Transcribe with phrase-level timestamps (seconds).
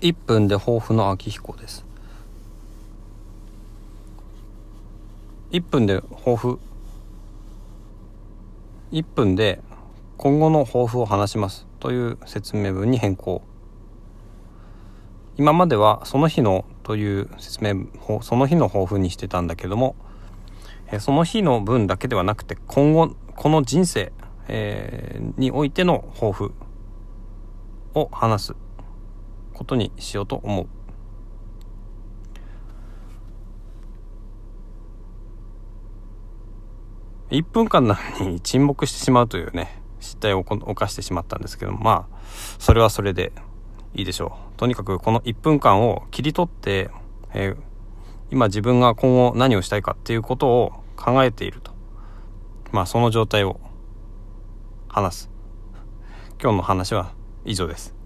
[0.00, 1.84] 1分で抱負の秋彦です。
[5.50, 6.60] 1分で抱負
[8.92, 9.60] 1分で
[10.16, 13.42] 今後の抱負を話しますという説明文に変更。
[15.36, 17.86] 今まではその日のという説明
[18.22, 19.96] その日の抱負にしてたんだけども
[21.00, 24.12] その日の分だけではなくて今後この人生、
[24.46, 26.52] えー、においての抱負
[27.94, 28.67] を話す。
[29.58, 30.68] ことにしようと思う。
[37.30, 42.18] 1分間なのに沈黙してしまうというね失態を犯してしまったんですけどまあ
[42.58, 43.32] それはそれで
[43.94, 44.58] いいでしょう。
[44.58, 46.90] とにかくこの1分間を切り取って、
[47.34, 47.56] えー、
[48.30, 51.72] 今自分が今後何をしたいかっていうことを考えていると。
[52.70, 53.60] まあその状態を
[54.88, 55.30] 話す。
[56.40, 57.12] 今日の話は
[57.44, 57.97] 以上です。